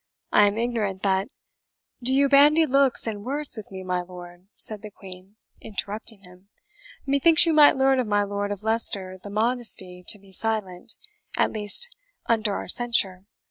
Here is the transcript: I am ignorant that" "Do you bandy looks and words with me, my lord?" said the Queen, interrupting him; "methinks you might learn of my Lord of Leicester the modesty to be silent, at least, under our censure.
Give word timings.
I 0.31 0.47
am 0.47 0.57
ignorant 0.57 1.03
that" 1.03 1.27
"Do 2.01 2.11
you 2.11 2.27
bandy 2.27 2.65
looks 2.65 3.05
and 3.05 3.23
words 3.23 3.55
with 3.55 3.69
me, 3.69 3.83
my 3.83 4.01
lord?" 4.01 4.47
said 4.55 4.81
the 4.81 4.89
Queen, 4.89 5.35
interrupting 5.61 6.21
him; 6.23 6.49
"methinks 7.05 7.45
you 7.45 7.53
might 7.53 7.77
learn 7.77 7.99
of 7.99 8.07
my 8.07 8.23
Lord 8.23 8.51
of 8.51 8.63
Leicester 8.63 9.19
the 9.21 9.29
modesty 9.29 10.03
to 10.07 10.17
be 10.17 10.31
silent, 10.31 10.93
at 11.37 11.51
least, 11.51 11.95
under 12.25 12.55
our 12.55 12.67
censure. 12.67 13.25